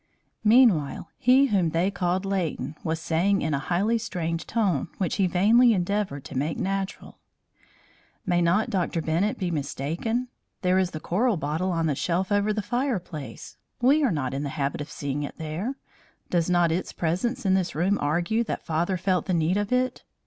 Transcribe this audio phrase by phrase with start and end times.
[0.43, 5.27] Meanwhile, he whom they called Leighton was saying in a highly strained tone, which he
[5.27, 7.19] vainly endeavoured to make natural:
[8.25, 8.99] "May not Dr.
[9.03, 10.29] Bennett be mistaken?
[10.63, 13.57] There is the chloral bottle on the shelf over the fireplace.
[13.79, 15.75] We are not in the habit of seeing it here.
[16.31, 20.03] Does not its presence in this room argue that father felt the need of it.